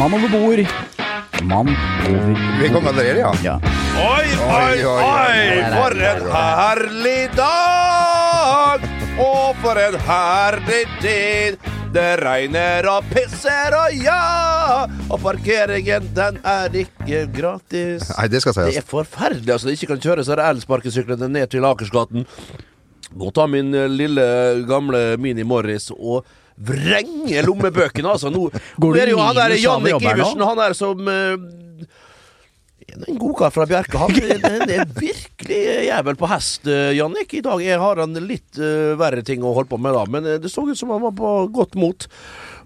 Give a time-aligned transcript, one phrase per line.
[0.00, 0.66] Mann over bord.
[1.42, 1.68] Mann
[2.08, 2.38] over bord.
[2.62, 3.34] Vi kom allerede, ja.
[3.44, 3.60] Ja.
[4.00, 5.58] Oi, oi, Oi.
[5.74, 8.86] For en herlig dag!
[9.20, 11.68] Og for en herlig tid!
[11.92, 14.88] Det regner og pisser og ja!
[15.10, 18.08] Og parkeringen, den er ikke gratis.
[18.14, 21.68] Nei, det skal Det er forferdelig altså, det ikke kan kjøre så elsparkesyklene ned til
[21.68, 22.24] Akersgaten.
[23.20, 24.24] Må ta min eh, lille,
[24.64, 26.24] gamle Mini Morris og
[26.60, 28.32] vrenge lommebøkene, altså.
[28.34, 30.04] Nå, Går nå er det jo han der Jannik?
[30.04, 31.48] Iversen, han der som en
[33.08, 33.98] en godkar fra Bjerke.
[33.98, 37.34] Han han er virkelig jævel på hest, eh, Jannik.
[37.34, 40.04] I dag Jeg har han litt uh, verre ting å holde på med, da.
[40.10, 42.08] Men eh, det så ut som han var på godt mot.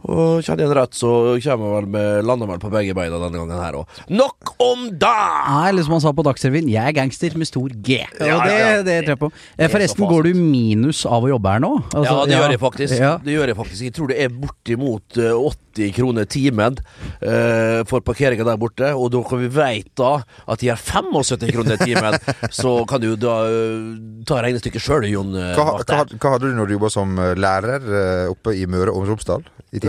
[0.04, 1.10] Og kjenner jeg en rett, så
[1.44, 4.00] kommer vel med lander vel på begge beina denne gangen her òg.
[4.12, 5.12] Nok om det!
[5.48, 8.02] Nei, eller som han sa på Dagsrevyen, jeg er gangster med stor G.
[8.20, 8.82] Og Ja, det, ja.
[8.84, 9.30] det tror jeg på.
[9.56, 11.72] Eh, er Forresten, går du minus av å jobbe her nå?
[11.94, 12.96] Altså, ja, det gjør jeg faktisk.
[13.00, 13.14] Ja.
[13.24, 15.32] Det gjør Jeg faktisk Jeg tror det er bortimot eh,
[15.74, 18.92] 80 kroner timen uh, for parkeringa der borte.
[18.94, 20.12] Og da kan vi veit da
[20.46, 22.18] at de har 75 kroner timen,
[22.62, 23.88] så kan du da uh,
[24.28, 25.34] ta regnestykket sjøl, Jon.
[25.34, 28.68] eh, Hva, hva, hva hadde du når du jobba som eh, lærer eh, oppe i
[28.70, 29.42] Møre og Romsdal?
[29.74, 29.80] I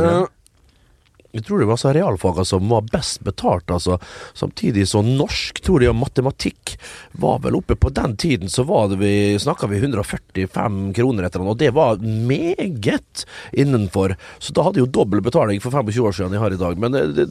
[1.35, 3.97] Jeg tror det var så realfagene som var best betalt, altså.
[4.37, 6.77] Samtidig så norsk, tror jeg, og matematikk
[7.19, 11.43] var vel oppe på den tiden, så var det vi snakka vi 145 kroner etter
[11.43, 14.15] noe, og det var meget innenfor.
[14.39, 16.79] Så da hadde jeg jo dobbel betaling for 25 år siden jeg har i dag.
[16.79, 17.27] Men eh, det,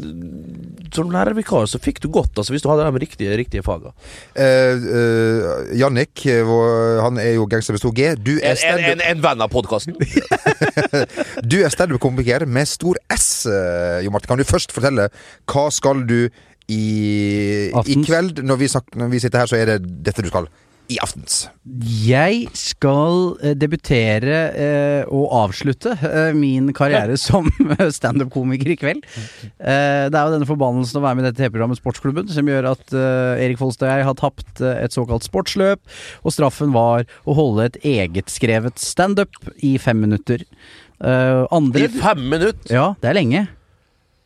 [0.96, 3.92] som lærervikar så fikk du godt, altså, hvis du hadde de riktige, riktige faga.
[4.34, 6.54] Eh, eh, Jannik, eh,
[7.04, 8.14] han er jo gangster med stor G.
[8.16, 9.98] Du er En, en, en, en venn av podkasten.
[11.44, 14.30] Du er standup-komiker med stor S, eh, Jo Marte.
[14.30, 15.08] Kan du først fortelle
[15.50, 16.28] hva skal du
[16.68, 16.84] i,
[17.70, 18.40] i kveld?
[18.46, 20.48] Når vi, snakker, når vi sitter her, så er det dette du skal
[20.92, 21.46] i aftens.
[22.04, 27.48] Jeg skal eh, debutere eh, og avslutte eh, min karriere som
[27.94, 29.02] standup-komiker i kveld.
[29.58, 32.70] Eh, det er jo denne forbannelsen å være med i dette TV-programmet Sportsklubben som gjør
[32.74, 35.82] at eh, Erik Folstad og jeg har tapt eh, et såkalt sportsløp,
[36.22, 40.44] og straffen var å holde et egetskrevet standup i fem minutter.
[41.00, 42.72] Eh, andre I fem minutter!
[42.72, 43.46] Ja, det er lenge.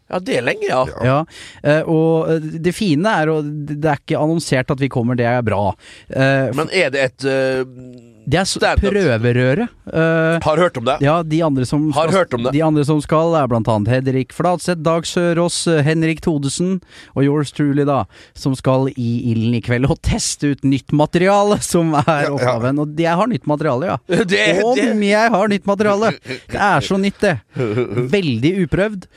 [0.09, 0.83] Ja, det er lenge, ja.
[1.05, 1.19] Ja,
[1.63, 5.27] eh, og eh, det fine er å Det er ikke annonsert at vi kommer, det
[5.29, 5.75] er bra.
[6.09, 9.71] Eh, Men er det et uh det er prøverøret.
[9.89, 10.99] Eh, Har hørt om det?
[11.01, 12.53] ja, de andre som Har skal, hørt om det.
[12.53, 16.83] De andre som skal, er blant annet Hedrik Flatseth, Dag Sørås, Henrik Thodesen
[17.17, 18.03] og yours truly, da,
[18.37, 22.35] som skal i ilden i kveld og teste ut nytt materiale, som er Ja, ja.
[22.37, 22.83] oppgaven.
[22.85, 23.99] Og jeg har nytt materiale, ja.
[24.29, 26.13] Det, Om det, jeg har nytt materiale!
[26.53, 27.39] Det er så nytt, det.
[28.19, 29.09] Veldig uprøvd.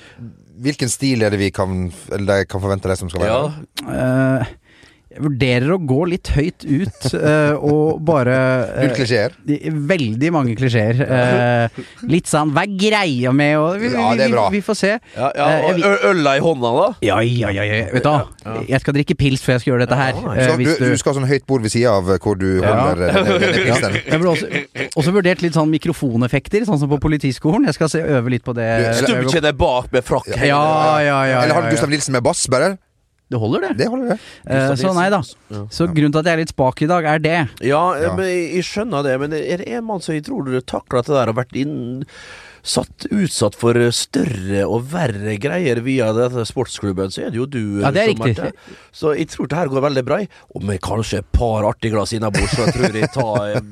[0.61, 3.51] Hvilken stil er det vi kan, eller kan forvente deg som skal være ja.
[3.87, 4.51] der?
[5.11, 8.35] Jeg vurderer å gå litt høyt ut uh, og bare
[8.71, 9.33] uh, Null klisjeer?
[9.91, 11.01] Veldig mange klisjeer.
[11.03, 14.45] Uh, litt sånn Hva er greia med og, vi, Ja, det er bra.
[14.53, 14.91] Vi, vi får se.
[15.17, 16.85] Ja, ja, og vi- øla i hånda, da?
[17.03, 17.81] Ja, ja, ja, ja.
[17.91, 18.61] Vet du hva.
[18.69, 20.13] Jeg skal drikke pils før jeg skal gjøre dette her.
[20.15, 22.47] Ja, Skal, du, hvis du skal ha sånn høyt bord ved sida av hvor du
[22.63, 23.97] holder denne, denne pilsen.
[23.99, 27.67] jeg burde også, også vurdert litt sånn mikrofoneffekter, sånn som på Politiskolen.
[27.67, 28.69] Jeg skal se, øve litt på det.
[28.85, 30.31] Du, Stubb ikke deg bak med frakk.
[30.37, 31.19] Ja, ja, ja.
[31.33, 31.75] ja, Eller har du.
[31.75, 32.77] Gustav Nilsen med bass, bare?
[33.31, 33.77] Det holder, det.
[33.79, 34.19] Det holder, det.
[34.51, 35.21] Eh, så nei da.
[35.71, 37.37] Så grunnen til at jeg er litt spak i dag, er det.
[37.63, 38.13] Ja, Ja.
[38.17, 41.15] men jeg, skjønner det, men er det en mann som jeg tror du takla det
[41.15, 41.77] der og vært inn
[42.61, 47.79] Satt utsatt for større og verre greier via denne sportsklubben, så er det jo du.
[47.81, 48.51] Ja, det er riktig.
[48.93, 50.19] Så jeg tror det her går veldig bra.
[50.53, 53.63] Og med kanskje et par artige glass innabords, så jeg tror jeg tar,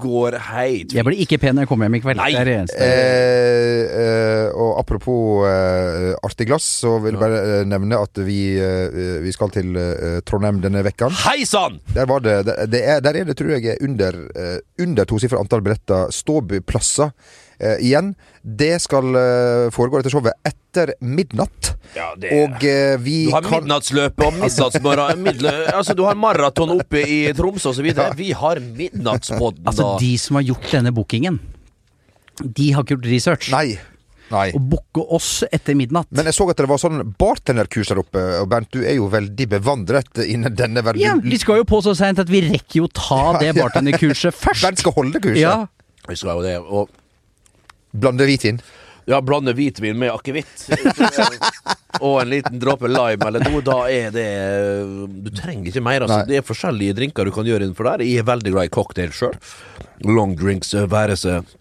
[0.00, 2.20] går heit Jeg blir ikke pen når jeg kommer hjem i kveld.
[2.20, 2.30] Nei.
[2.34, 2.86] Det er det eneste.
[2.86, 8.40] Eh, eh, og apropos eh, artig glass, så vil jeg bare eh, nevne at vi,
[8.60, 11.10] eh, vi skal til eh, Trondheim denne vekka.
[11.24, 11.80] Hei sann!
[11.94, 15.40] Der, var det, det, det er, der er det, tror jeg, under, eh, under tosifra
[15.42, 17.12] antall billetter ståplasser
[17.58, 18.12] eh, igjen.
[18.42, 21.72] Det skal eh, foregå dette showet etter midnatt.
[21.96, 26.18] Ja, det Og eh, vi Du har kan midnattsløpet og midnattsmorgen midle, Altså, du har
[26.18, 28.12] maraton oppe i Tromsø og så videre.
[28.18, 31.38] Vi har midnattspodden, Altså, de som har gjort denne bookingen,
[32.42, 33.52] de har ikke gjort research.
[33.54, 33.78] Nei.
[34.26, 34.48] Nei.
[34.58, 36.08] Og booke oss etter midnatt.
[36.10, 39.06] Men jeg så at det var sånn bartenderkurs der oppe, og Bernt, du er jo
[39.12, 41.00] veldig bevandret innen denne verden.
[41.04, 44.66] ja, vi skal jo på så seint at vi rekker jo ta det bartenderkurset først.
[44.66, 45.40] Bernt skal holde kurset.
[45.44, 45.56] Ja,
[46.10, 46.56] Vi skal jo det.
[46.58, 46.90] Og
[48.00, 48.60] Blande hvitvin.
[49.06, 50.66] ja, blande hvitvin med akevitt.
[52.04, 53.62] og en liten dråpe lime eller noe.
[53.64, 54.30] Da er det
[55.22, 56.06] Du trenger ikke mer.
[56.06, 56.24] Altså.
[56.28, 58.06] Det er forskjellige drinker du kan gjøre innenfor der.
[58.06, 59.38] Jeg er veldig glad i cocktail sjøl.
[60.06, 61.56] Long drinks, eh, være seg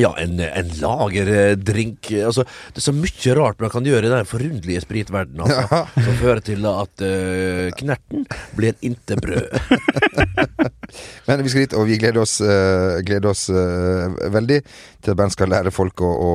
[0.00, 4.28] ja, en, en lagerdrink altså, Det er så mye rart man kan gjøre i den
[4.28, 8.24] forunderlige spritverdenen altså, som fører til at uh, knerten
[8.56, 9.52] blir inte brød.
[11.28, 14.58] Men vi skal dit, og vi gleder oss, eh, gleder oss eh, veldig
[15.02, 16.32] til at band skal lære folk å, å,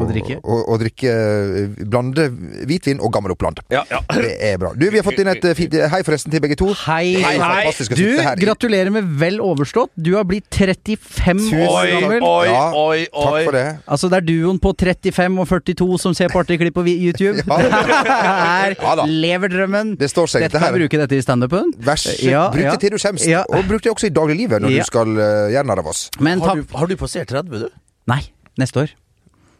[0.00, 0.36] Å drikke.
[0.42, 2.28] Å, å drikke eh, blande
[2.68, 3.62] hvitvin og gammel Oppland.
[3.74, 4.00] Ja, ja.
[4.14, 4.72] Det er bra.
[4.78, 6.68] Du, vi har fått inn et fint Hei forresten til begge to.
[6.84, 7.14] Hei.
[7.24, 7.72] Hei.
[7.96, 9.90] Du, her gratulerer med vel overstått.
[9.98, 12.24] Du har blitt 35 Tusen år Oi, gammel.
[12.28, 13.64] oi, Ja, oi, Takk for det.
[13.90, 17.42] Altså, det er duoen på 35 og 42 som ser på artige på YouTube.
[17.48, 19.06] Her Ja da.
[19.08, 19.94] lever drømmen.
[20.00, 20.78] Det står seg, Dette dette kan her.
[20.84, 21.72] bruke dette i standupen.
[21.84, 22.74] Vær så Ja, Bruk ja.
[22.76, 23.26] det til du skjemst.
[23.28, 23.42] Ja.
[23.50, 24.82] Og bruk det også i dagliglivet når Ja.
[24.84, 26.06] du skal uh, gjøre narr av oss.
[26.20, 27.80] Men Har du, har du passert 30, du?
[28.10, 28.20] Nei,
[28.60, 28.94] neste år.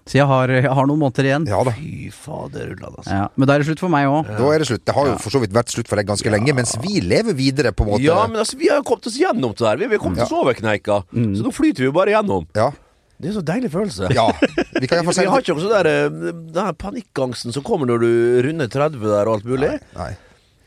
[0.04, 1.46] Så jeg har, jeg har noen måneder igjen.
[1.48, 1.72] Ja da.
[1.72, 3.08] Fy faderullan, altså.
[3.08, 4.28] Ja, men da er det slutt for meg òg.
[4.36, 4.82] Da er det slutt.
[4.84, 7.32] Det har jo for så vidt vært slutt for deg ganske lenge, mens vi lever
[7.38, 8.04] videre, på en måte.
[8.04, 9.80] Ja, men altså, vi har jo kommet oss gjennom det der.
[9.80, 10.98] Vi har kommet oss over kneika.
[11.08, 12.44] Så nå flyter vi jo bare gjennom.
[12.58, 12.68] Ja.
[13.16, 14.10] Det er en så deilig følelse.
[14.12, 14.26] ja.
[14.82, 18.08] Vi kan Vi har ikke noe sånn der eh, Den panikkangsten som kommer når du
[18.44, 19.70] runder 30 der og alt mulig.
[19.96, 20.10] Nei.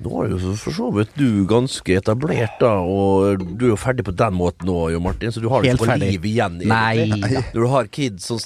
[0.06, 4.06] Nå er jo for så vidt du ganske etablert, da, og du er jo ferdig
[4.06, 6.60] på den måten nå, Jo Martin, så du har Helt ikke noe liv igjen.
[6.70, 7.08] Nei.
[7.08, 7.42] egentlig.
[7.56, 8.38] Når du har kids som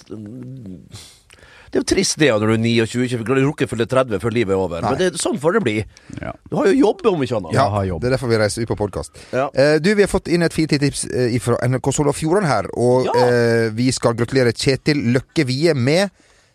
[1.71, 4.55] Det er jo trist det når du er 29, ikke rukker fylle 30 før livet
[4.55, 4.81] er over.
[4.83, 5.75] Men det, sånn får det bli.
[6.21, 6.31] Ja.
[6.51, 7.53] Du har jo jobb, om ikke annet.
[7.55, 7.67] Ja,
[7.99, 9.15] det er derfor vi reiser ut på podkast.
[9.31, 9.49] Ja.
[9.79, 12.67] du, vi har fått inn et fint tips eh, fra NRK Sogn og Fjordane her.
[12.75, 13.15] Og Ja.
[13.27, 16.11] eh, vi skal gratulere Kjetil Løkke Vie med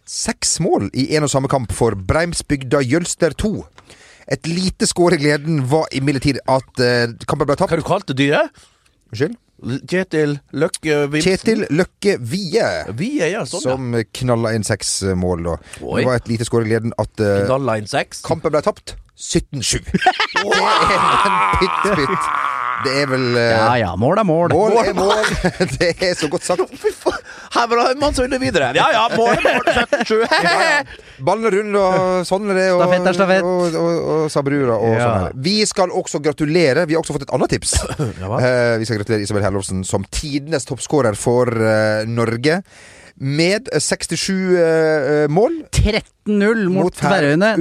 [0.06, 3.54] seks mål i en og samme kamp for Breimsbygda Jølster 2.
[4.26, 7.70] Et lite skår i gleden var imidlertid at eh, kampen ble tapt.
[7.70, 8.64] Hva du kalte dyret?
[9.12, 9.36] Unnskyld?
[9.88, 11.30] Kjetil Løkke Vimsen?
[11.30, 12.66] Kjetil Løkke Vie.
[12.98, 13.76] Vi er ja, sånn, ja.
[13.76, 15.46] Som knalla inn seks eh, mål.
[15.46, 15.56] Da.
[15.80, 16.00] Oi.
[16.02, 18.96] Det var et lite skår i gleden at uh, kampen ble tapt.
[19.16, 19.80] 17-7.
[20.36, 22.30] Det er en pytt, pytt.
[22.84, 24.52] Det er vel uh, Ja ja, mål er mål.
[24.52, 25.24] Mål er mål.
[25.78, 26.76] Det er så godt sagt.
[26.82, 26.92] Fy!
[27.56, 28.70] Her var det en mann som ville videre.
[28.76, 30.16] Ja ja, mål, mål, 77.
[31.26, 32.66] Ballen er rund, og sånn er det.
[32.74, 33.46] Og, Stafett er stafett.
[33.48, 35.06] Og, og, og sabrura og Ja.
[35.06, 35.40] sånn.
[35.46, 36.84] Vi skal også gratulere.
[36.90, 37.76] Vi har også fått et annet tips.
[38.26, 38.28] Ja.
[38.40, 42.60] Eh, vi skal gratulere Isabel Herlovsen som tidenes toppskårer for eh, Norge.
[43.16, 44.28] Med 67
[44.60, 47.54] eh, mål 13-0 mot, mot Færøyene.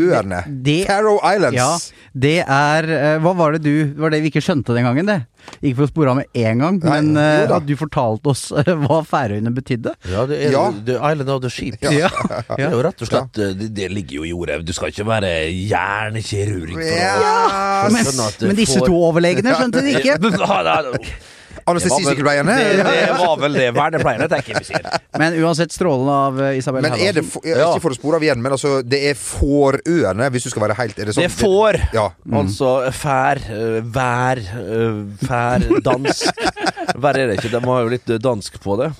[0.84, 1.56] Faroe Islands.
[1.56, 1.70] ja,
[2.12, 5.22] det er eh, Hva var det du Var det vi ikke skjønte den gangen, det?
[5.62, 8.48] Ikke for å spore av med én gang, Nei, men uh, at du fortalte oss
[8.52, 9.94] uh, hva Færøyene betydde.
[10.10, 10.64] Ja, det er Ja.
[10.90, 11.78] The Island of the Sheep.
[11.86, 12.10] Ja.
[12.58, 14.60] Det er jo rett og slett eh, det, det ligger jo i jordet.
[14.66, 19.56] Du skal ikke være hjernekirurg for å Ja, Men, at men disse får- to overlegene
[19.56, 20.20] skjønte det ikke.
[21.66, 22.56] Ja, det- Anestesisykepleierne.
[22.56, 24.84] Det, det var vel det vernepleierne tenker vi sier.
[25.22, 28.26] Men uansett strålende av eh, Isabel Men er det for, Ikke for å spore av
[28.28, 31.24] igjen, men altså, det er Fårøene, hvis du skal være helt Er det sånn?
[31.26, 31.78] Det er får.
[31.96, 32.04] Ja.
[32.42, 36.44] Altså fær, øh, vær, øh, fær, dansk.
[37.08, 37.52] Verre er det ikke.
[37.56, 38.92] De har jo litt dansk på det.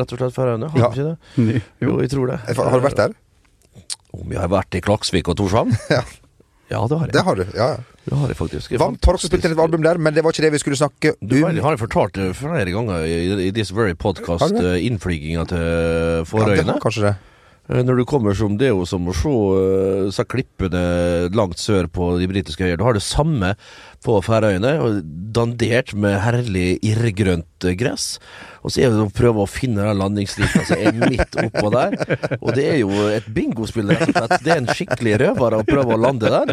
[0.00, 0.72] Rett og slett Færøyene.
[0.72, 0.90] Har de Ja.
[0.94, 1.62] ikke det?
[1.84, 2.40] Jo, jeg tror det.
[2.56, 3.16] Har du vært der?
[4.16, 5.76] Om jeg har vært i Klaksvik og Torshavn?
[5.92, 6.00] Ja.
[6.72, 7.12] Ja, det har jeg.
[7.18, 7.44] Det har du.
[7.52, 7.91] ja, ja.
[8.02, 8.72] Det har jeg faktisk.
[8.82, 10.78] Vant, har også spilt inn et album der, men det var ikke det vi skulle
[10.78, 11.54] snakke Du om.
[11.62, 15.62] har jeg fortalt det flere ganger i, i This Very Podcast, uh, innflyginga til
[16.66, 17.14] Ja, kanskje det.
[17.70, 21.86] Eh, Når du kommer som det er jo som å se uh, klippene langt sør
[21.86, 22.80] på de britiske øyene.
[22.80, 23.54] Du har det samme
[24.04, 24.76] på Færøyene,
[25.32, 27.46] dandert med herlig irrgrønt
[27.78, 28.16] gress.
[28.62, 31.96] Og så er det å prøve å finne den landingsstripa som er midt oppå der.
[32.38, 34.44] Og det er jo et bingospill, rett og slett.
[34.44, 36.52] Det er en skikkelig røver å prøve å lande der.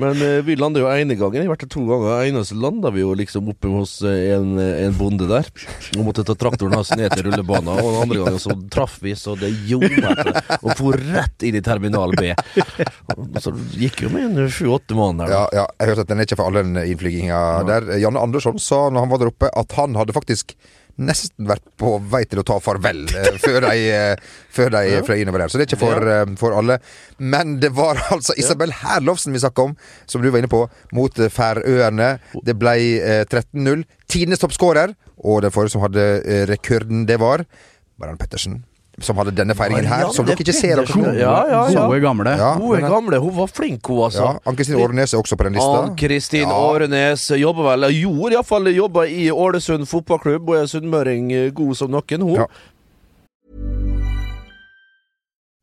[0.00, 2.24] Men eh, vi lander jo ene gangen, i hvert fall to ganger.
[2.30, 5.50] Ene så landa vi jo liksom oppe hos eh, en, en bonde der.
[5.98, 7.72] Og måtte ta traktoren hans ned til rullebanen.
[7.76, 10.14] Og den andre gangen så traff vi så det gjorde
[10.60, 12.32] og for rett inn i terminal B.
[13.40, 15.32] Så gikk jo med en sju-åtte mann der.
[15.34, 17.88] Ja, ja, jeg hørte at den er ikke for alle, den innflyginga der.
[18.02, 20.56] Janne Andersson sa når han var der oppe, at han hadde faktisk
[21.00, 25.22] nesten vært på vei til å ta farvel eh, før de, eh, før de fløy
[25.22, 25.52] innover der.
[25.52, 26.22] Så det er ikke for, ja.
[26.40, 26.80] for alle.
[27.18, 29.76] Men det var altså Isabel Herlovsen vi snakka om,
[30.10, 30.64] som du var inne på,
[30.96, 32.12] mot eh, Færøyene.
[32.46, 33.86] Det ble eh, 13-0.
[34.10, 37.46] Tidenes toppskårer, og den forrige som hadde eh, rekorden, det var
[38.00, 38.62] Mariann Pettersen.
[39.00, 41.04] Som hadde denne feiringen her, som dere ikke ser Hun.
[41.16, 41.86] Ja, ja, ja.
[41.86, 42.34] Gode gamle.
[42.36, 43.18] Ja, Gode men- gamle.
[43.18, 44.26] Hun var flink, hun, altså.
[44.26, 45.82] Ja, Ann-Kristin Årenes er også på den lista.
[45.84, 46.58] Ann-Kristin Ja.
[46.72, 51.90] Årenes jobber vel Gjorde iallfall jobba i Ålesund fotballklubb, og er sunnmøring eh, god som
[51.90, 52.34] noen, hun.
[52.34, 52.46] Ja.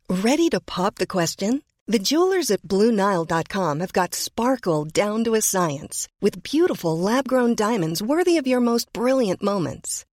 [0.10, 1.62] Ready to pop the question?
[1.88, 7.56] The jewelers at BlueNile.com have got sparkle down to a science with beautiful lab grown
[7.56, 10.06] diamonds worthy of your most brilliant moments.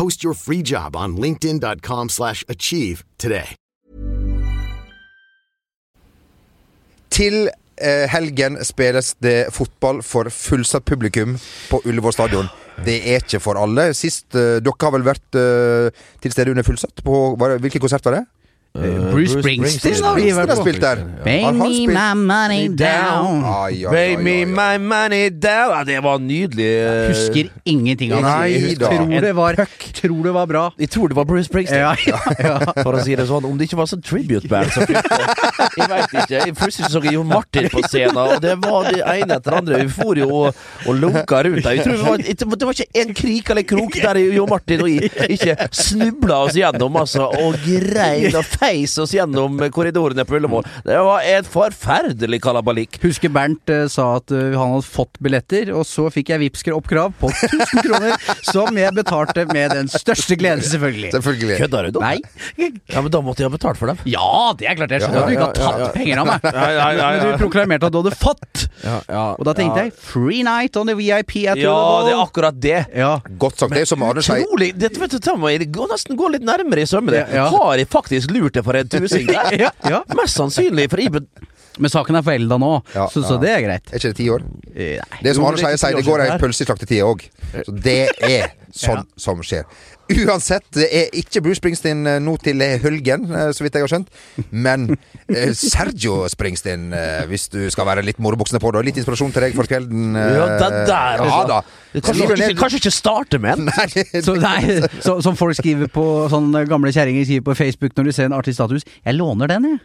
[0.00, 3.52] Post your free job on linkedin.com slash achieve today.
[7.10, 11.36] Til eh, helgen spilles det fotball for fullsatt publikum
[11.68, 12.48] på Ullevål stadion.
[12.86, 13.90] Det er ikke for alle.
[13.98, 15.92] Sist eh, Dere har vel vært eh,
[16.24, 17.04] til stede under fullsatt?
[17.04, 18.24] På, var hvilken konsert var det?
[18.78, 21.00] Eh, Bruce Springsteen har vi vært spilt der.
[21.24, 23.42] Pay me my money down.
[23.90, 26.68] Pay me my money down Ja, Det var nydelig.
[26.78, 28.30] Jeg Husker ingenting av det.
[28.30, 29.58] Nei tror det var,
[29.98, 30.62] tror det var bra.
[30.78, 31.82] Jeg tror det var Bruce Springsteen.
[31.82, 31.96] Ja,
[32.38, 32.60] ja.
[32.84, 36.16] For å si det sånn, om det ikke var sånn tribute-band som fylte Jeg veit
[36.22, 36.44] ikke.
[36.62, 39.82] Plutselig så jeg Jon Martin på scenen, og det var det ene etter det andre.
[39.82, 41.82] Vi for jo og, og lunka rundt der.
[41.82, 42.22] Det var,
[42.54, 46.54] det var ikke en krik eller krok der Jon Martin og jeg ikke snubla oss
[46.54, 50.66] gjennom, altså, og grein og feis oss gjennom korridorene på Ullevål.
[50.84, 52.98] Det var et forferdelig kalabalikk.
[53.04, 56.64] Husker Bernt eh, sa at eh, han hadde fått billetter, og så fikk jeg Vipps
[56.70, 58.14] oppkrav på 1000 kroner,
[58.52, 61.12] som jeg betalte med den største glede, selvfølgelig.
[61.16, 61.58] Selvfølgelig.
[61.64, 62.10] Kødder du, da?
[62.10, 62.68] Nei.
[62.90, 64.00] Ja, men da måtte jeg ha betalt for dem.
[64.08, 64.94] Ja, det er klart.
[64.94, 65.90] Jeg skjønner at du ikke har tatt ja, ja.
[65.96, 66.46] penger av meg.
[66.50, 67.32] Nei, nei, nei, Men nei.
[67.32, 68.64] du proklamerte at du hadde fått.
[68.84, 69.88] Og da tenkte ja.
[69.88, 72.06] jeg free night on the VIP at Ja, Ullevål.
[72.06, 72.78] det er akkurat det.
[72.96, 73.12] Ja.
[73.40, 73.74] Godt sagt.
[73.76, 74.44] Det er som Arne sier.
[74.44, 74.72] Utrolig!
[74.80, 77.24] Dette vet du, ta meg, går nesten gå litt nærmere i sømmene.
[77.24, 77.48] Ja, ja.
[77.52, 79.56] Har jeg faktisk lurt deg for en tusing der?
[79.64, 80.02] Ja, ja.
[80.18, 81.22] Mest sannsynlig, for jeg
[81.80, 83.40] Men saken er forelda nå, Ja, så, så ja.
[83.44, 83.90] det er greit.
[83.92, 84.42] Er ikke det ti år?
[84.74, 85.20] Nei.
[85.22, 87.24] Det er som Anders Arne er sier, det går ei pølse i slaktetida òg.
[87.54, 88.50] Så det er
[88.84, 89.64] sånn som skjer.
[90.10, 93.90] Uansett, det er ikke Bruce Springsteen eh, nå til helgen, eh, så vidt jeg har
[93.92, 94.08] skjønt.
[94.50, 94.88] Men
[95.30, 98.82] eh, Sergio Springsteen, eh, hvis du skal være litt morobuksene på det.
[98.90, 100.16] Litt inspirasjon til deg for kvelden.
[100.18, 101.44] eh, Ja, det der, Ja altså.
[101.48, 101.60] da.
[102.00, 103.70] Kanskje, ikke, kanskje ikke starte med den?
[103.70, 104.76] Nei, Så, nei,
[105.06, 108.36] så, som folk skriver på Sånne gamle kjerringer skriver på Facebook når de ser en
[108.36, 108.84] artig status.
[109.04, 109.80] 'Jeg låner den, jeg'.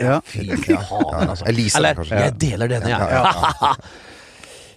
[0.00, 0.18] Ja.
[0.26, 0.44] Fy
[0.76, 1.46] faen, altså.
[1.48, 2.20] Elisa, Eller, kanskje.
[2.24, 2.90] jeg deler den, jeg.
[2.90, 3.72] Ja, ja,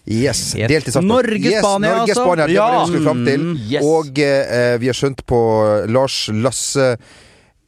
[0.10, 0.54] Yes.
[0.58, 1.06] Deltidsavtale.
[1.08, 2.26] Norge-Spania, yes, altså.
[2.26, 3.44] Norge-Spania, det var det vi skulle fram til.
[3.70, 3.84] Yes.
[3.86, 5.40] Og eh, vi har skjønt på
[5.94, 6.88] Lars Lasse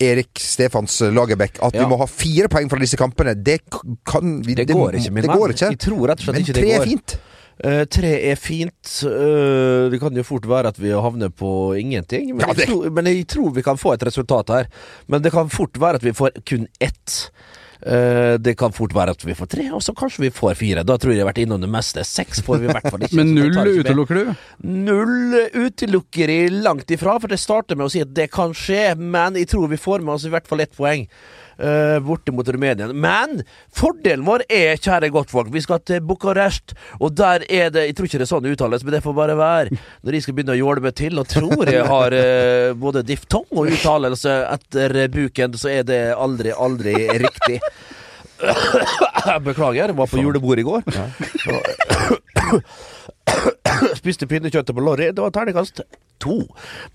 [0.02, 1.84] Erik Stefans Lagerbäck at Ja.
[1.84, 3.36] vi må ha fire poeng fra disse kampene.
[3.38, 3.60] Det
[4.10, 5.70] kan vi Det går ikke, min Det går ikke.
[5.76, 6.82] Jeg tror rett og slett Men ikke det tre går.
[6.82, 7.18] er fint.
[7.62, 8.92] Uh, tre er fint.
[9.06, 12.32] Uh, det kan jo fort være at vi havner på ingenting.
[12.36, 14.66] Men, Ja, jeg tror, men jeg tror vi kan få et resultat her.
[15.08, 17.30] Men det kan fort være at vi får kun ett.
[17.82, 20.84] Eh, det kan fort være at vi får tre, og så kanskje vi får fire.
[20.86, 22.06] Da tror jeg jeg har vært innom det meste.
[22.06, 23.18] Seks får vi i hvert fall ikke.
[23.22, 24.34] Men null utelukker du?
[24.70, 28.94] Null utelukker jeg langt ifra, for det starter med å si at det kan skje,
[29.00, 31.08] men jeg tror vi får med oss i hvert fall ett poeng.
[31.62, 32.88] Eh, bortimot Rumenia.
[32.94, 33.42] Men
[33.76, 38.10] fordelen vår er, kjære godtfolk, vi skal til Bucuresti, og der er det Jeg tror
[38.10, 39.80] ikke det er sånn det uttales, men det får bare være.
[40.02, 43.72] Når jeg skal begynne å jåle til, og tror jeg har uh, både diftong og
[43.72, 47.60] uttalelse etter buken, så er det aldri, aldri riktig.
[49.46, 50.82] Beklager, jeg var på julebord i går.
[54.00, 55.12] Spiste pinnekjøttet på Lorry.
[55.16, 55.84] Det var terningkast
[56.22, 56.38] to.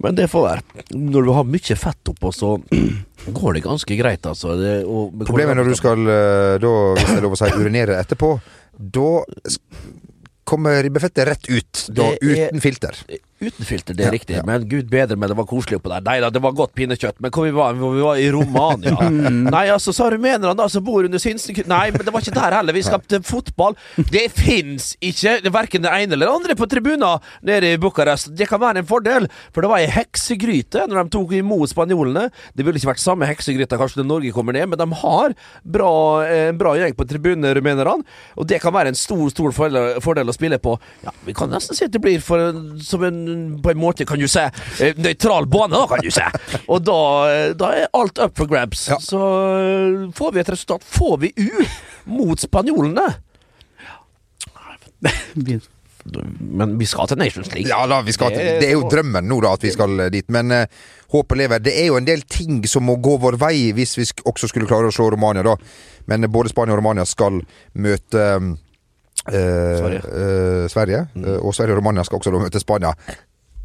[0.02, 0.85] Men det får være.
[0.97, 2.56] Når du har mye fett oppå, så
[3.40, 4.56] går det ganske greit, altså.
[4.61, 7.52] Det, og, Problemet er når du skal, eh, da, hvis det er lov å si,
[7.56, 8.35] urinere etterpå,
[8.76, 9.11] da
[10.47, 11.87] kommer ribbefettet rett ut.
[11.97, 12.99] Da, uten filter.
[13.36, 14.38] Uten filter, det er riktig.
[14.48, 16.04] Men gud bedre, men det var koselig oppå der.
[16.06, 17.18] Nei da, det var godt pinnekjøtt.
[17.20, 18.00] Men hvor vi var vi?
[18.00, 18.94] var i Romania.
[19.56, 22.56] Nei, altså, sa rumenerne da som bor under sinnssyke Nei, men det var ikke der
[22.56, 22.76] heller.
[22.76, 23.76] Vi skapte fotball.
[24.08, 28.32] Det fins ikke verken det ene eller det andre på tribuner nede i Bucharest.
[28.36, 32.30] Det kan være en fordel, for det var ei heksegryte når de tok imot spanjolene.
[32.56, 35.36] Det ville ikke vært samme heksegryte kanskje når Norge kommer ned, men de har
[35.76, 35.92] bra,
[36.24, 38.00] eh, en bra gjeng på tribunene, rumenerne.
[38.40, 40.78] Og det kan være en stor, stor fordel, fordel å spille på.
[41.04, 42.48] Ja, vi kan nesten si at det blir for,
[42.80, 43.25] som en
[43.62, 44.42] på en måte, kan du si,
[44.85, 46.25] eh, nøytral bane, kan du si.
[46.73, 46.99] Og da,
[47.33, 48.88] eh, da er alt up for grabs.
[48.92, 48.99] Ja.
[49.02, 49.21] Så
[49.61, 50.85] eh, får vi et resultat.
[50.97, 51.64] Får vi U
[52.16, 53.06] mot spanjolene?
[56.38, 57.68] Men vi skal til Nations League.
[57.68, 60.28] Ja da, vi skal, Det er- jo drømmen nå, da, at vi skal dit.
[60.30, 60.66] Men uh,
[61.12, 61.59] håpet lever.
[61.59, 64.68] Det er jo en del ting som må gå vår vei hvis vi også skulle
[64.71, 65.56] klare å slå Romania, da.
[66.06, 67.40] Men uh, både Spania og Romania skal
[67.75, 68.54] møte um,
[69.33, 70.02] Sverige.
[70.04, 71.00] eh, Sverige.
[71.16, 72.92] eh, og Sverige og Romania skal også da møte Spania.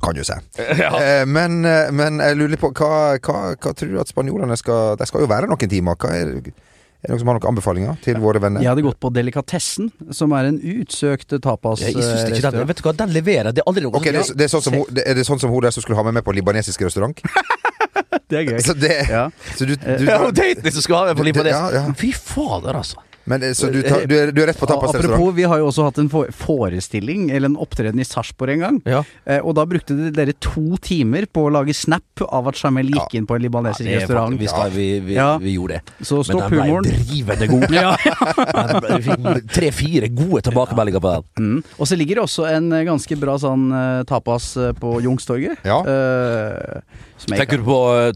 [0.02, 0.34] Kan jo se.
[0.82, 0.92] Ja.
[0.98, 4.58] Eh, men, eh, men jeg lurer litt på hva, hva, hva tror du at spanjolene
[4.58, 5.96] skal De skal jo være noen timer.
[6.02, 6.42] Hva er, er
[7.06, 8.62] det noen som har noen anbefalinger til våre venner?
[8.66, 12.82] Jeg hadde gått på Delikatessen, som er en utsøkt tapas Jeg synes ikke den, vet
[12.82, 13.52] du hva, den leverer.
[13.54, 15.54] Det er aldri noe okay, det, det er sånn som det, er det sånn som
[15.54, 17.22] hun der som skulle ha meg med på libanesisk restaurant?
[18.32, 18.60] Det er gøy.
[18.64, 19.26] Så, det, Ja.
[19.58, 21.94] så du, du, Ja, daten som skulle ha med på libanesisk Ja, ja.
[22.00, 23.02] Fy fader, altså.
[23.24, 25.14] Men eh, så du, tar, du, er, du er rett på tapasrestaurant?
[25.14, 28.80] Apropos, vi har jo også hatt en forestilling, eller en opptreden i Sarpsborg en gang.
[28.90, 29.04] Ja.
[29.26, 33.18] Eh, og da brukte dere to timer på å lage snap av at Jamel gikk
[33.20, 34.38] inn på en libanesisk er restaurant.
[34.40, 35.36] Vi, skal, vi, vi, Ja.
[35.42, 36.08] vi gjorde det.
[36.08, 37.70] Så stopp Men den ble drivende god.
[37.82, 37.96] Ja.
[38.92, 41.46] Vi fikk tre-fire gode tilbakemeldinger på den.
[41.46, 41.62] Mm.
[41.78, 45.64] Og så ligger det også en eh, ganske bra sånn eh, tapas eh, på Youngstorget.
[45.68, 45.80] Ja.
[45.88, 48.10] Eh, Tenker du på uh,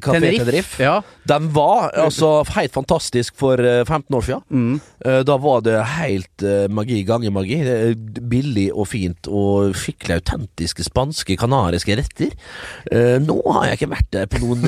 [0.00, 0.82] Kafé Tenerife?
[0.82, 1.02] Ja.
[1.28, 4.44] Den var altså helt fantastisk for eh, 15 år siden.
[4.46, 4.78] Mm.
[5.26, 7.56] Da var det helt eh, magi ganger magi.
[8.30, 12.30] Billig og fint og skikkelig autentiske spanske, kanariske retter.
[12.92, 14.62] Eh, Nå har jeg ikke vært der på noen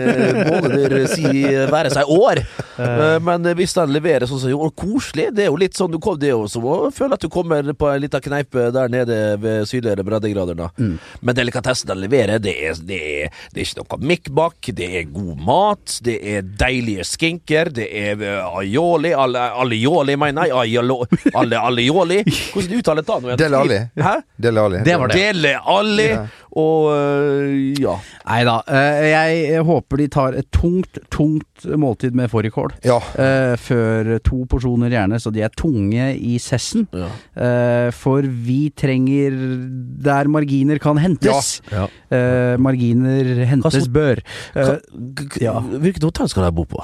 [0.50, 2.42] måneder, si være seg år.
[3.22, 6.16] Men hvis den leverer sånn som gjorde, koselig Det er jo litt sånn du kom,
[6.20, 9.18] Det er jo som å føle at du kommer på en liten kneipe der nede
[9.42, 10.56] ved sydligere breddegrader.
[10.58, 10.70] da.
[11.20, 14.70] Men delikatessen den leverer, det er, det er, det er ikke noe mikkbakk.
[14.80, 15.98] Det er god mat.
[16.04, 17.70] Det er deilige skinker.
[17.76, 20.80] Det er aioli Alioli, mener jeg.
[21.34, 22.22] Alle alioli.
[22.54, 23.38] Hvordan uttaler det?
[23.40, 23.80] Dele Alli.
[24.00, 24.14] Hæ?
[24.40, 24.84] Dele Alli.
[24.84, 25.16] Det var det.
[25.20, 26.10] Dele Ali.
[26.58, 27.92] Og øh, ja.
[28.26, 28.56] Nei da.
[28.66, 32.72] eh, jeg håper de tar et tungt, tungt måltid med fårikål.
[32.84, 32.96] Ja.
[33.14, 36.88] Eh, før to porsjoner gjerne, så de er tunge i sessen.
[36.90, 37.06] Ja.
[37.38, 39.36] Eh, for vi trenger
[40.02, 41.60] der marginer kan hentes.
[41.70, 41.86] Ja.
[42.10, 44.24] Eh, marginer hentes Hva- bør.
[45.40, 45.60] Ja.
[45.60, 46.82] Hvilket hotell skal de bo på?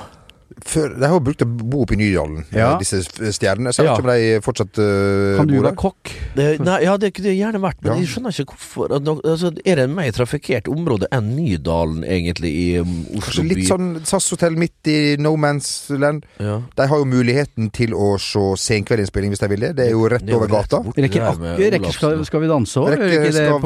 [0.66, 2.72] Før, de har jo brukt å bo oppe i Nydalen, Ja.
[2.74, 3.70] eh, disse stjernene.
[3.72, 6.10] Så jeg vet ikke om de fortsatt uh, kan du være kokk?
[6.36, 7.98] Det, nei, ja, det kunne jeg gjerne vært, men Ja.
[8.02, 8.94] jeg skjønner ikke hvorfor.
[8.98, 13.68] Altså, er det en mer trafikkert område enn Nydalen, egentlig, i um, Oslo Kanskje litt
[13.70, 16.26] sånn SAS-hotell midt i no man's land.
[16.42, 16.60] ja.
[16.76, 19.72] De har jo muligheten til å se senkveldinnspilling hvis de vil det.
[19.78, 20.82] Det er jo rett er over gata.
[20.96, 22.90] Rekker, akkurat, rekker skal, skal vi danse òg?
[22.96, 23.60] Rekker skal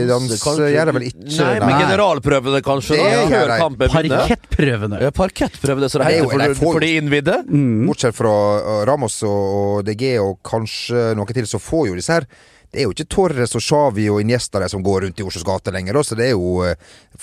[0.00, 0.68] vi danse kanskje?
[0.74, 1.24] Gjør de vel ikke?
[1.36, 2.96] Nei, men generalprøvene, kanskje?
[2.96, 3.58] Det da, gjør før de.
[3.62, 4.16] kampen begynner?
[4.26, 4.96] Parkettprøvene.
[5.02, 7.38] Ja, parkettprøvene, så det Det er heter for, for de innvidde?
[7.48, 7.86] Mm.
[7.86, 12.12] Bortsett fra uh, Ramos og, og DG og kanskje noe til, så får jo disse
[12.16, 12.26] her
[12.72, 15.72] Det er jo ikke Torres og Xavi og Iniesta som går rundt i Oslos gater
[15.72, 16.64] lenger, så det er jo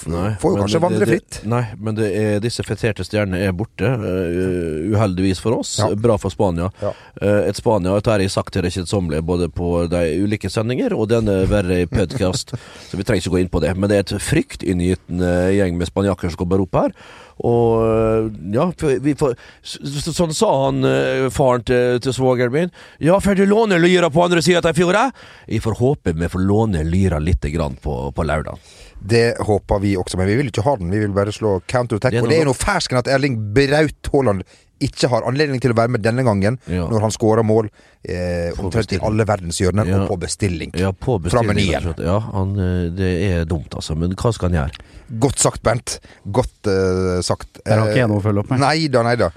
[0.09, 1.39] nei, Får jo kanskje det- vandre fritt.
[1.45, 3.85] Nei, men det er, disse feterte stjernene er borte.
[3.85, 5.75] Uh, uheldigvis for oss.
[5.83, 5.91] Ja.
[5.99, 6.71] Bra for Spania.
[6.81, 6.93] Ja.
[7.21, 10.95] Uh, et Spania dette har jeg sagt til det kjedsommelige både på de ulike sendinger
[10.95, 12.55] og denne verre i podcast,
[12.89, 13.75] så vi trenger ikke gå inn på det.
[13.77, 16.95] Men det er et fryktinngytende gjeng med spanjakker som kommer opp her.
[17.37, 18.67] Og ja,
[19.01, 22.73] vi får så, Sånn sa han eh, faren til, til svogeren min.
[23.01, 25.07] Ja, får du låne lyra på andre sida av fjorda?
[25.47, 28.59] Jeg får håpe vi får låne lyra lite grann på, på lørdag.
[29.03, 30.91] Det håper vi også, men vi vil ikke ha den.
[30.93, 32.13] Vi vil bare slå counter-attack.
[32.13, 34.45] Det Og det er noe fersken at Erling Braut Haaland
[34.87, 36.87] ikke har anledning til å være med denne gangen, Ja.
[36.91, 37.69] når han skårer mål
[38.03, 40.01] eh, omtrent i alle verdens hjørner, Ja.
[40.03, 40.71] og på bestilling.
[40.75, 41.75] Ja, på Fra bestilling, menyen.
[41.87, 42.05] og slett.
[42.05, 43.95] Ja, han, eh, det er dumt, altså.
[43.97, 45.19] Men hva skal han gjøre?
[45.19, 45.99] Godt sagt, Bernt.
[46.31, 47.61] Godt eh, sagt.
[47.65, 48.59] Der har ikke jeg noe å følge opp med.
[48.59, 49.29] Nei da, nei da.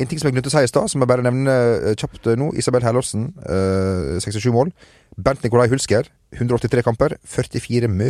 [0.00, 2.24] En ting som jeg glemte å si i stad, som jeg bare nevner eh, kjapt
[2.40, 2.52] nå.
[2.56, 4.72] Isabel Herlovsen, eh, 67 mål.
[5.16, 8.06] Bernt Nikolai Hulsker, 183 kamper, 44 mø.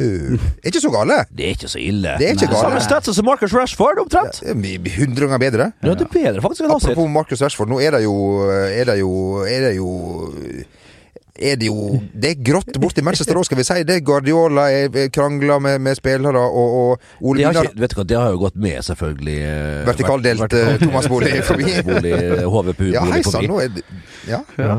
[0.62, 1.17] Er ikke så gale!
[1.35, 2.12] Det er ikke så ille.
[2.21, 2.85] Det er ikke Samme gale.
[2.87, 4.38] stats som Marcus Rashford, omtrent.
[4.45, 5.73] Det er 100 ganger bedre.
[5.83, 6.71] Ja, det er bedre faktisk enn.
[6.77, 8.15] Apropos Marcus Rashford, nå er det jo
[8.47, 9.11] Er det jo
[9.43, 9.88] Er det jo
[11.43, 13.79] er det jo Det er grått borti Manchester òg, skal vi si.
[13.88, 17.81] Det er Guardiola er, er krangler med, med spillere, og, og Ole Det har, ikke,
[17.81, 19.37] vet du hva, det har jo gått med, selvfølgelig.
[19.49, 21.73] eh, Vertikaldelt, vert- eh, Thomas Bolig forbi.
[21.88, 22.15] Bolig,
[22.53, 23.83] HVPU Ja, hei sann, nå er det
[24.29, 24.43] Ja.
[24.61, 24.77] Ja.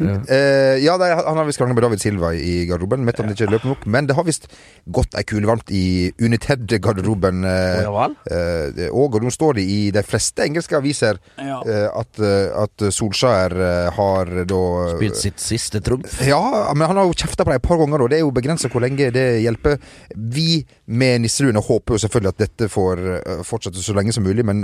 [0.00, 3.04] Ja, det, er- han har visst krangla med David Silva i garderoben.
[3.06, 3.86] Mente han ikke løp nok.
[3.86, 4.48] Men det har visst
[4.92, 7.86] gått ei kule varmt i United-garderoben Uh,
[8.30, 11.58] uh, og, nå står det i de fleste engelske aviser Ja.
[11.96, 12.18] at,
[12.62, 13.54] at Solskjær
[13.96, 14.60] har da
[14.96, 16.18] Spilt sitt siste trumf.
[16.26, 16.40] Ja,
[16.74, 18.70] men han har jo kjefta på det et par ganger, og det er jo begrensa
[18.72, 19.78] hvor lenge det hjelper.
[20.16, 23.02] Vi med Nisseluene håper jo selvfølgelig at dette får
[23.46, 24.62] fortsette så lenge som mulig, men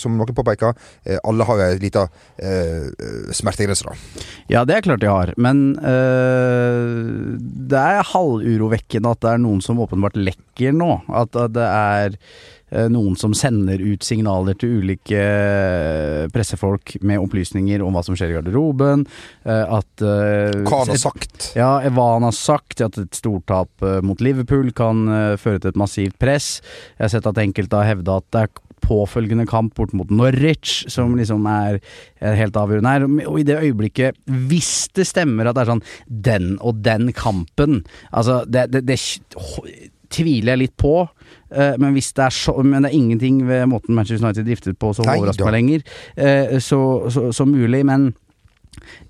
[0.00, 0.74] som noen påpeker,
[1.24, 3.96] alle har jo ei lita uh, smertegrense, da.
[4.54, 9.62] Ja, det er klart de har, men øh, det er halvurovekkende at det er noen
[9.64, 10.92] som åpenbart lekker nå.
[11.10, 17.22] At, at det er øh, noen som sender ut signaler til ulike øh, pressefolk med
[17.24, 19.06] opplysninger om hva som skjer i garderoben.
[19.42, 21.50] at Hva han har sagt.
[21.58, 25.74] Ja, hva han har sagt, at et stortap eh, mot Liverpool kan eh, føre til
[25.74, 26.60] et massivt press.
[26.98, 30.84] Jeg har sett at enkelte har hevda at det er påfølgende kamp bort mot Norwich
[30.92, 31.78] som liksom er
[32.20, 33.06] helt avgjørende her.
[33.28, 37.84] Og i det øyeblikket, hvis det stemmer at det er sånn den og den kampen
[38.12, 38.98] Altså, det, det, det
[40.14, 41.08] tviler jeg litt på.
[41.50, 44.92] eh, Men, det er så, men det er ingenting ved måten Manchester United driftet på
[44.94, 45.82] som overrasker meg lenger.
[46.16, 48.12] eh, Så, så, så mulig, men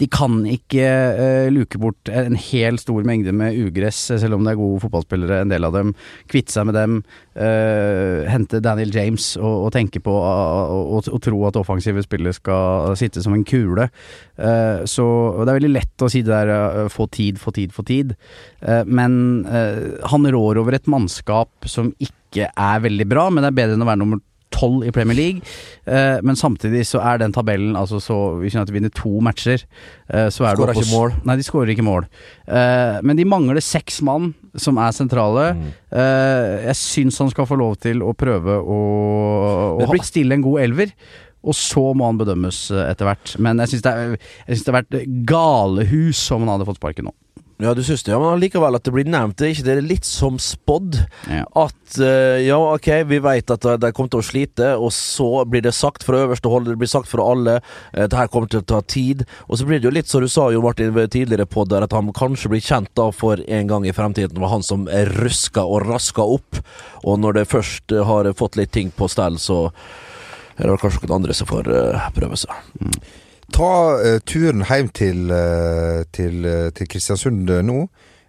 [0.00, 4.54] de kan ikke uh, luke bort en hel stor mengde med ugress, selv om det
[4.54, 5.94] er gode fotballspillere, en del av dem.
[6.30, 7.00] Kvitte seg med dem.
[7.34, 12.94] uh, hente Daniel James og, og tenke på og, og, tro at offensive spillere skal
[12.98, 13.88] sitte som en kule.
[14.36, 15.06] Eh, så
[15.44, 18.14] Det er veldig lett å si det der eh, få tid, få tid, få tid.
[18.60, 23.52] Eh, men eh, han rår over et mannskap som ikke er veldig bra, men det
[23.52, 24.22] er bedre enn å være nummer
[24.54, 25.42] tolv i Premier League.
[25.84, 29.64] Eh, men samtidig så er den tabellen altså så Hvis United vinner to matcher,
[30.08, 31.12] eh, så er Skårer du oppe ikke mål.
[31.28, 32.06] Nei, de skårer ikke mål.
[32.46, 35.50] Eh, men de mangler seks mann som er sentrale.
[35.58, 35.68] Mm.
[35.98, 38.80] Eh, jeg syns han skal få lov til å prøve å,
[39.82, 40.94] å ha- stille en god elver.
[41.44, 43.34] Og så må han bedømmes eh, etter hvert.
[43.42, 43.94] Men jeg syns det,
[44.48, 44.96] det har vært
[45.28, 47.14] galehus om han hadde fått sparken nå.
[47.64, 49.38] Ja, du syns det, ja, men allikevel at det blir nevnt.
[49.40, 50.98] Det er ikke det litt som spådd?
[51.32, 51.46] Ja.
[51.64, 55.64] At uh, ja, ok, vi vet at de kommer til å slite, og så blir
[55.64, 57.56] det sagt fra øverste hold, det blir sagt fra alle,
[57.94, 59.24] eh, det her kommer til å ta tid.
[59.48, 61.96] Og så blir det jo litt som du sa, Jo Martin, tidligere på der, at
[61.96, 64.36] han kanskje blir kjent da for en gang i fremtiden.
[64.36, 66.60] Det var han som ruska og raska opp,
[67.04, 69.70] og når det først eh, har fått litt ting på stell, så
[70.58, 72.54] er det kanskje noen andre som får uh, prøve seg.
[73.54, 77.84] Ta eh, turen hjem til, eh, til, eh, til Kristiansund nå.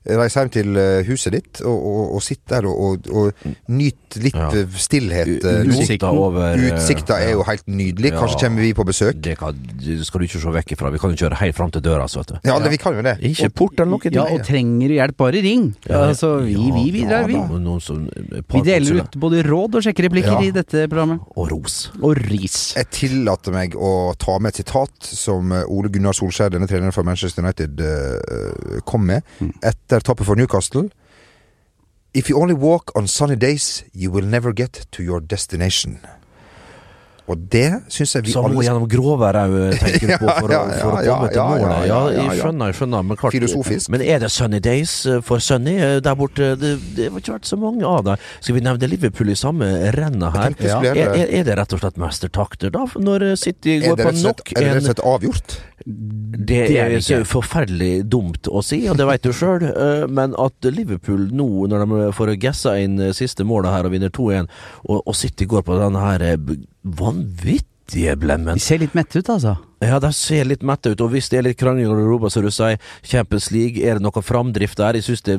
[0.05, 4.17] Reis hjem til eh, huset ditt, og, og, og sitt der og, og, og nyt
[4.21, 4.49] litt Ja.
[4.53, 5.43] eh, stillhet.
[5.43, 5.63] eh.
[5.65, 8.11] Utsikta over Utsikta er jo helt nydelig.
[8.15, 9.17] Kanskje kommer vi på besøk.
[9.25, 10.91] Det kan, det skal du ikke se vekk ifra.
[10.93, 12.37] Vi kan jo kjøre helt fram til døra, så vet du.
[12.47, 13.15] Ja, det, vi kan jo det.
[13.31, 14.11] Ikke port eller noe.
[14.13, 15.65] Ja, og trenger du hjelp, bare ring.
[15.89, 17.35] Ja, altså, vi, vi bidrar, vi.
[17.39, 18.05] Ja, da, noen som,
[18.53, 20.43] Vi deler ut både råd og sjekkereplikker Ja.
[20.45, 21.25] i dette programmet.
[21.35, 21.79] Og ros.
[22.01, 22.73] Og ris.
[22.77, 27.03] Jeg tillater meg å ta med et sitat som Ole Gunnar Solskjær, denne treneren for
[27.07, 27.81] Manchester United,
[28.85, 29.23] kom med
[29.65, 30.89] etter tapet for Newcastle.
[32.13, 35.99] If you only walk on sunny days, you will never get to your destination.
[37.25, 40.59] Og det syns jeg vi Så alle gjennom gråvær òg, tenker du på, for, Ja,
[40.69, 41.87] ja, for å ja, komme til ja, målet.
[41.89, 43.07] ja, jeg skjønner, jeg skjønner.
[43.09, 43.91] Men, klart, Filosofisk.
[43.95, 46.51] men er det sunny days eh, for Sunny eh, der borte?
[46.61, 48.27] Det, det har ikke vært så mange av dem.
[48.37, 50.57] Skal vi nevne Liverpool i samme rennet her?
[50.93, 52.85] Er, er, det rett og slett mestertakter, da?
[52.93, 55.57] Når City går på nok en er det rett og slett avgjort?
[55.85, 57.29] Det er er det ikke ikke.
[57.29, 59.67] forferdelig dumt å si, og det vet du sjøl,
[60.17, 64.09] men at Liverpool nå, når de får gassa inn eh, siste målet her og vinner
[64.09, 64.49] 2-1,
[64.89, 66.55] og, og City går på denne her eh,
[66.97, 69.59] vanvittige blemmen De ser litt mette ut, altså.
[69.85, 72.41] Ja, de ser litt mette ut, og hvis det er litt krangling i garderoben, som
[72.45, 74.97] du sier, Champions League, er det noe framdrift der?
[74.97, 75.37] Jeg syns det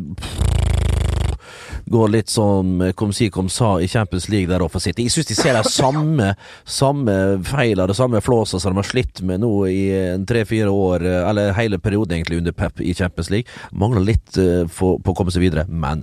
[1.91, 5.05] går litt som eh, kom si kom sa i Champions League der oppe for City.
[5.07, 6.31] Jeg syns de ser de samme,
[6.65, 7.15] samme
[7.47, 11.21] feilene, de samme flåsene som de har slitt med nå i en tre-fire år, eh,
[11.31, 13.47] eller hele perioden egentlig under Pep i Champions League.
[13.73, 16.03] Mangler litt eh, for, på å komme seg videre, men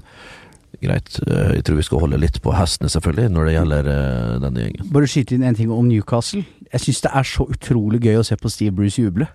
[0.84, 1.20] greit.
[1.28, 4.66] eh, Jeg tror vi skal holde litt på hestene, selvfølgelig, når det gjelder eh, denne
[4.66, 4.90] gjengen.
[4.96, 6.44] Bare skyte inn en ting om Newcastle.
[6.74, 9.28] Jeg syns det er så utrolig gøy å se på Steve Bruce juble.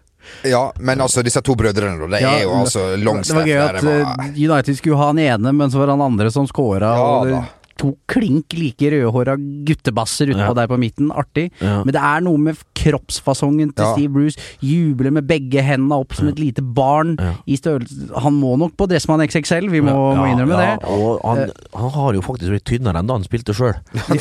[0.45, 2.07] Ja, men altså, disse to brødrene, da.
[2.17, 4.97] Det Ja, er jo altså altså Det var gøy der, at eh, var- United skulle
[4.97, 6.95] ha han ene, men så var han andre som scora.
[7.31, 7.45] Ja
[7.79, 10.53] to klink like rødhåra guttebasser utpå Ja.
[10.53, 11.13] der på midten.
[11.15, 11.53] Artig.
[11.61, 11.85] Ja.
[11.85, 13.93] Men det er noe med kroppsfasongen til Ja.
[13.95, 14.39] Steve Bruce.
[14.65, 17.17] Jubler med begge hendene opp som et lite barn.
[17.47, 20.69] I størrelse Han må nok på Dressmann XXL, vi må, må innrømme det.
[20.83, 20.89] Eh.
[20.95, 23.77] Og han, han har jo faktisk blitt tynnere enn da han spilte sjøl.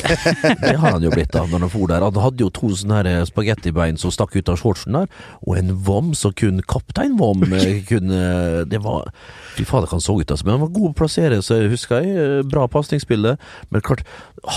[0.64, 2.04] det har han jo blitt da, når han for der.
[2.06, 5.10] Han hadde jo to sånne her spagettibein som stakk ut av shortsen der,
[5.46, 9.08] og en vom som kun kaptein Vom eh, kunne Det var
[9.56, 10.46] Fy fader, han så ut, altså.
[10.46, 12.14] Men han var god å plassere seg, husker jeg.
[12.14, 13.34] Eh, Bra pasningsbilde.
[13.74, 14.04] Men klart,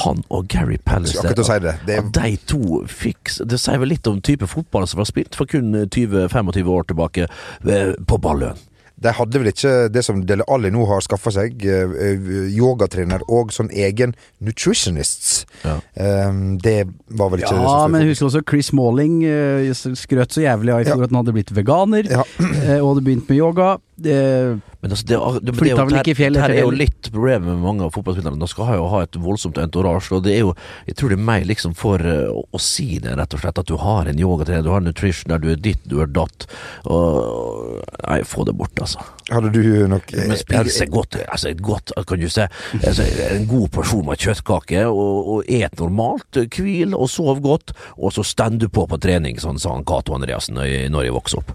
[0.04, 1.74] han og Gary Pallister si det.
[1.88, 5.46] Det de to fikk Det sier vel litt om type fotball som var spilt for
[5.52, 7.28] kun 20-25 år tilbake,
[7.68, 8.60] eh, på Balløen.
[9.02, 13.24] De hadde vel ikke det som Dele Alli nå har skaffa seg, eh, eh, yogatrener
[13.34, 14.14] og sånn egen
[14.46, 15.46] nutritionists.
[15.66, 15.80] Ja.
[15.98, 16.76] Eh, det
[17.10, 20.76] var vel ikke det Ja, som men husk også Chris Malling eh, skrøt så jævlig
[20.76, 21.04] av i fjor Ja.
[21.08, 22.24] at han hadde blitt veganer, Ja.
[22.40, 23.72] eh, og hadde begynt med yoga.
[24.06, 27.10] Eh, Men altså, det, det, det, Flytta vel ikke i fjellet Her er jo litt
[27.14, 28.40] problemet med mange av fotballspillerne.
[28.42, 30.56] De skal ha jo ha et voldsomt entorasje, og det er jo
[30.88, 33.62] Jeg tror det er meg liksom for eh, å, å si det, rett og slett.
[33.62, 36.48] At du har en yogatrener, du har nutrition der du er ditt, du er datt.
[36.86, 39.00] Og Nei, få det bort, altså.
[39.32, 42.48] Hadde du nok Men spise godt, altså et godt Kan du se.
[42.82, 48.12] altså, En god porsjon med kjøttkake, og, og et normalt, hvil og sov godt, og
[48.16, 51.38] så stender du på på trening, sånn sa han Cato Andreassen i- når jeg vokste
[51.40, 51.54] opp.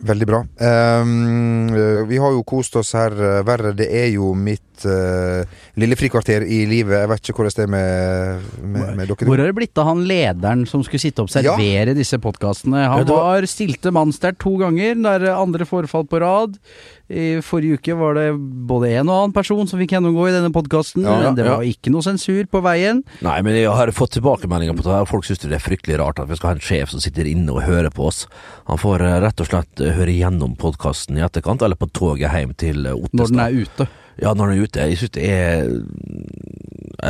[0.00, 0.40] Veldig bra.
[0.56, 1.04] Eh,
[2.08, 3.12] vi har jo kost oss her.
[3.12, 5.42] eh, Verre, det er jo mitt uh,
[5.80, 6.96] lille frikvarter i livet.
[7.02, 9.28] Jeg vet ikke hvordan det er med, med, med dere.
[9.28, 12.86] hvor har det blitt av han lederen som skulle sitte og observere disse podkastene?
[12.86, 16.56] Han var- var stilte mannsterkt to ganger, der andre forfall på rad.
[17.10, 20.52] I forrige uke var det både en og annen person som fikk gjennomgå i denne
[20.54, 21.02] podkasten.
[21.02, 21.72] Ja, ja, det var ja.
[21.74, 23.02] ikke noe sensur på veien.
[23.26, 25.08] Nei, men jeg har fått tilbakemeldinger på det her.
[25.10, 27.50] Folk syns det er fryktelig rart at vi skal ha en sjef som sitter inne
[27.50, 28.28] og hører på oss.
[28.70, 32.30] Han får eh, rett og slett eh, høre gjennom podkasten i etterkant, eller på toget
[32.30, 33.18] hjem til Ottestad.
[33.18, 33.88] Når den er ute.
[34.20, 34.88] Ja, når han er ute.
[34.90, 35.70] Jeg syns det er,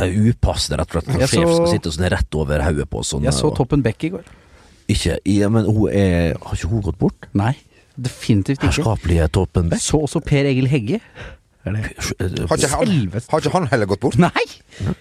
[0.01, 3.03] er upassende, rett og slett, når sjef skal sitte sånn rett over hodet på.
[3.07, 4.23] Sånn, Jeg så og- Toppen Beck i går.
[4.91, 7.27] Ikke, ja, men hun er Har ikke hun gått bort?
[7.33, 7.53] Nei,
[7.95, 8.81] definitivt ikke.
[8.81, 9.79] Herskapelige Toppen Beck?
[9.79, 10.99] Så også Per Egil Hegge.
[11.63, 14.17] Har ikke, han, har ikke han heller gått bort?
[14.17, 14.45] Nei!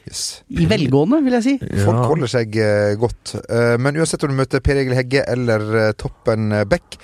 [0.04, 0.42] Yes.
[0.52, 1.54] I velgående, vil jeg si.
[1.86, 3.32] Folk holder seg eh, godt.
[3.48, 6.98] Eh, men uansett om du møter Per Egil Hegge eller eh, Toppen Beck,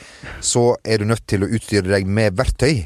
[0.44, 2.84] så er du nødt til å utstyre deg med verktøy.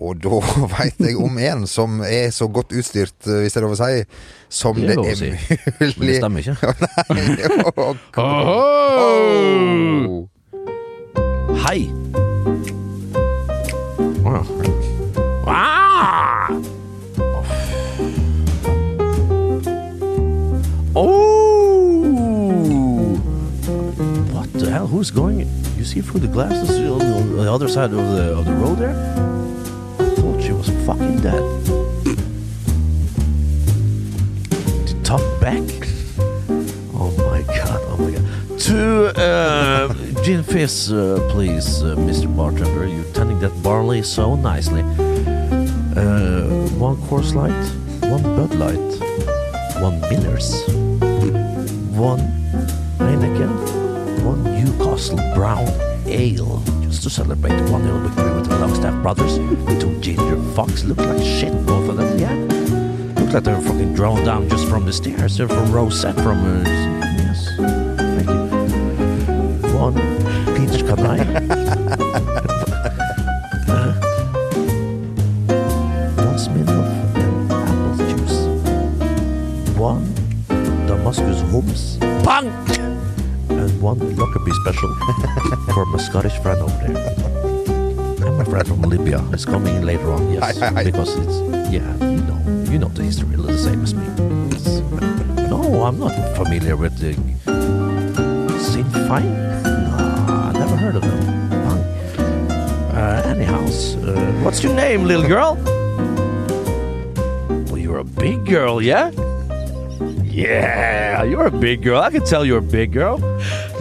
[0.00, 0.30] Og da
[0.78, 3.78] veit jeg om en som er så godt utstyrt, eh, hvis det er lov å
[3.80, 4.04] si,
[4.52, 5.30] som Det det er å er si.
[5.30, 6.56] mulig Men det stemmer ikke.
[7.16, 7.36] Nei,
[8.22, 8.28] oh,
[11.62, 11.80] Hei!
[14.22, 14.42] Å ja.
[15.52, 16.48] Ah!
[20.94, 23.18] Oh!
[24.32, 24.86] What the hell?
[24.86, 25.40] Who's going?
[25.76, 28.94] You see through the glasses on the other side of the of the road there?
[30.94, 31.22] Fucking
[35.02, 35.62] top back?
[36.94, 37.80] Oh my god!
[37.88, 38.60] Oh my god!
[38.60, 42.34] To uh, gin fizz, uh, please, uh, Mr.
[42.34, 42.86] Bartender.
[42.86, 44.82] You're tending that barley so nicely.
[45.96, 47.64] Uh, one course light,
[48.02, 48.90] one Bud Light,
[49.80, 50.64] one Miller's,
[51.96, 52.20] one
[52.98, 53.52] Heineken,
[54.24, 55.68] one Newcastle Brown
[56.06, 56.81] Ale.
[57.02, 59.36] To celebrate 1 0 victory with the Longstaff brothers.
[59.36, 62.32] The two ginger fucks look like shit, both of them, yeah.
[63.20, 65.36] Look like they're fucking drawn down just from the stairs.
[65.36, 66.38] They're from Rosette from.
[66.44, 67.48] Uh, yes.
[67.56, 68.38] Thank you.
[69.76, 69.94] One
[70.54, 71.26] Peter Cabray.
[73.68, 73.94] Uh,
[79.76, 80.04] one.
[80.06, 81.96] One Damascus Hobbs.
[82.24, 82.46] Bang!
[83.50, 84.94] And one Lockerbie special
[85.72, 86.96] for my Scottish friend over there.
[88.26, 90.58] And my friend from Libya is coming in later on, yes.
[90.58, 90.84] Hi, hi, hi.
[90.84, 91.36] Because it's,
[91.72, 94.04] yeah, you know, you know the history the same as me.
[94.54, 94.80] It's,
[95.50, 97.14] no, I'm not familiar with the
[98.58, 99.32] Sinn Fein?
[99.62, 99.96] No,
[100.28, 101.42] I never heard of them.
[102.94, 105.56] Uh, anyhow, uh, what's your name, little girl?
[107.66, 109.10] Well, you're a big girl, yeah?
[110.22, 112.00] Yeah, you're a big girl.
[112.00, 113.18] I can tell you're a big girl.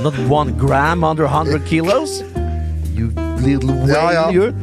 [0.04, 2.22] Not one gram under 100 kilos.
[2.94, 3.12] You
[3.42, 4.54] little whale, you.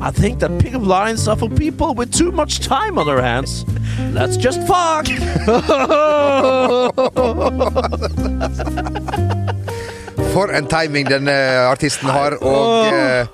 [0.00, 3.64] I think that pickup lines are for people with too much time on their hands.
[4.12, 5.06] Let's just fuck!
[10.32, 11.34] For en timing denne
[11.68, 13.26] artisten har, og eh,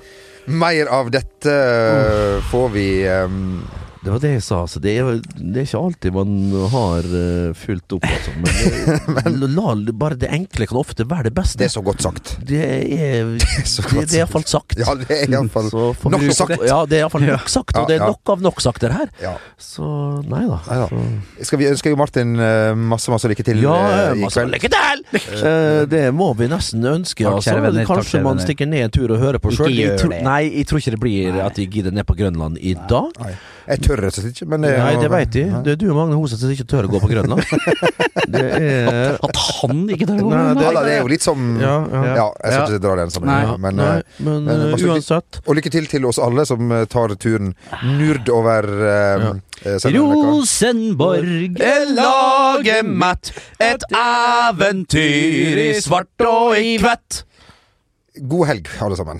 [0.51, 3.29] mer av dette eh, får vi eh,
[3.99, 4.61] Det var det jeg sa.
[4.71, 6.29] Så det er, det er ikke alltid man
[6.71, 8.31] har uh, fulgt opp, altså.
[8.39, 11.59] Men, eh, la, bare det enkle kan ofte være det beste.
[11.59, 12.31] Det er så godt sagt.
[12.47, 14.77] Det er Det, det iallfall sagt.
[14.79, 16.55] Ja, det er iallfall nok vi- sagt.
[16.63, 18.93] Ja, det er iallfall nok sagt, og Ja, det er nok av nok sagt, det
[18.95, 19.11] her.
[19.23, 19.33] Ja.
[19.59, 19.83] Så
[20.31, 20.61] nei da.
[20.69, 20.87] Nei da.
[21.41, 24.55] Så- Skal vi ønske Martin eh, masse, masse lykke til Ja, eh, i masse kveld.
[24.55, 25.05] lykke til!
[25.43, 27.59] Eh, det må vi nesten ønske, altså.
[27.59, 28.47] venner, Kanskje man venner.
[28.47, 29.75] stikker ned en tur og hører på sjøl.
[30.23, 33.11] Nei, jeg tror ikke det blir at de gidder ned på Grønland i dag.
[33.19, 33.35] Nei.
[33.69, 35.43] Jeg tør rett og slett ikke, men det, Nei, det veit de.
[35.65, 37.43] Det er du og Magne Hoseth som ikke tør å gå på Grønland.
[38.29, 41.09] Det er At han ikke tør å gå Nei, med det- Ja, det er jo
[41.09, 42.25] litt som Ja, Ja, ja.
[42.43, 43.49] jeg skal ikke dra den sammenhengen.
[43.49, 43.57] Nei.
[43.63, 46.85] Men, Nei, eh, men, men eh, uansett Og lykke til til oss alle som eh,
[46.85, 47.55] tar turen
[47.97, 49.33] nurd over uh,
[49.89, 57.23] Rosenborg er laget matt, et eventyr i svart og i hvett.
[58.29, 59.19] God helg, alle sammen.